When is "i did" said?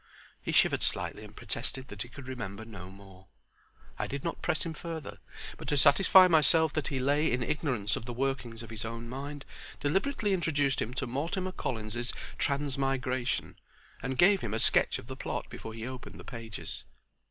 3.99-4.23